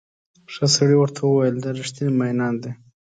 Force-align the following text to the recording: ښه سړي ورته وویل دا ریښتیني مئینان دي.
ښه 0.53 0.65
سړي 0.75 0.95
ورته 0.99 1.21
وویل 1.23 1.57
دا 1.59 1.69
ریښتیني 1.79 2.11
مئینان 2.19 2.55
دي. 2.63 2.71